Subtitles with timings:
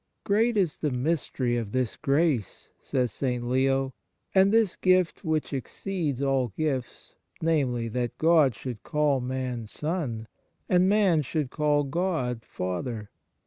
[0.23, 3.47] "Great is the mystery of this grace," says St.
[3.47, 3.93] Leo,"
[4.33, 10.27] and this gift which ex ceeds all gifts namely, that God should call man son,
[10.67, 13.11] and man should call God Father.